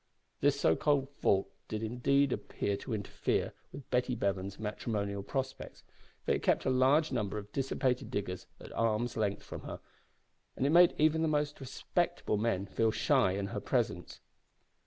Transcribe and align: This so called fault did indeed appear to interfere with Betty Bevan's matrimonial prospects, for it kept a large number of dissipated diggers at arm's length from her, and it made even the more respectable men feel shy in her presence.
This 0.39 0.59
so 0.59 0.75
called 0.75 1.09
fault 1.11 1.47
did 1.67 1.83
indeed 1.83 2.33
appear 2.33 2.75
to 2.77 2.93
interfere 2.95 3.53
with 3.71 3.87
Betty 3.91 4.15
Bevan's 4.15 4.57
matrimonial 4.57 5.21
prospects, 5.21 5.83
for 6.25 6.31
it 6.31 6.41
kept 6.41 6.65
a 6.65 6.71
large 6.71 7.11
number 7.11 7.37
of 7.37 7.51
dissipated 7.51 8.09
diggers 8.09 8.47
at 8.59 8.71
arm's 8.73 9.15
length 9.15 9.43
from 9.43 9.61
her, 9.61 9.79
and 10.55 10.65
it 10.65 10.71
made 10.71 10.95
even 10.97 11.21
the 11.21 11.27
more 11.27 11.45
respectable 11.59 12.37
men 12.37 12.65
feel 12.65 12.89
shy 12.89 13.33
in 13.33 13.45
her 13.49 13.59
presence. 13.61 14.21